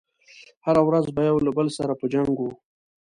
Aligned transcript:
هره 0.65 0.81
ورځ 0.87 1.05
به 1.15 1.21
يو 1.29 1.37
له 1.45 1.51
بل 1.57 1.67
سره 1.77 1.93
په 1.99 2.05
جنګ 2.13 2.31
و. 2.39 2.43